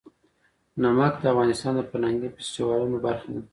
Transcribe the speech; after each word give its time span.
نمک 0.81 1.13
د 1.21 1.25
افغانستان 1.33 1.73
د 1.75 1.81
فرهنګي 1.89 2.29
فستیوالونو 2.35 2.97
برخه 3.05 3.29
ده. 3.33 3.41